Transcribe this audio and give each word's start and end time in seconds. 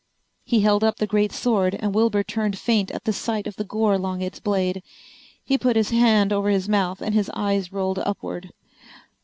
He 0.43 0.61
held 0.61 0.83
up 0.83 0.97
the 0.97 1.05
great 1.05 1.31
sword 1.31 1.75
and 1.79 1.93
Wilbur 1.93 2.23
turned 2.23 2.57
faint 2.57 2.89
at 2.89 3.03
the 3.03 3.13
sight 3.13 3.45
of 3.45 3.55
the 3.57 3.63
gore 3.63 3.93
along 3.93 4.23
its 4.23 4.39
blade. 4.39 4.81
He 5.43 5.59
put 5.59 5.75
his 5.75 5.91
hand 5.91 6.33
over 6.33 6.49
his 6.49 6.67
mouth 6.67 7.03
and 7.03 7.13
his 7.13 7.29
eyes 7.35 7.71
rolled 7.71 7.99
upward. 7.99 8.49